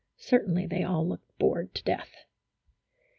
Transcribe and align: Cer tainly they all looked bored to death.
Cer 0.17 0.39
tainly 0.39 0.67
they 0.67 0.83
all 0.83 1.07
looked 1.07 1.37
bored 1.37 1.75
to 1.75 1.83
death. 1.83 2.25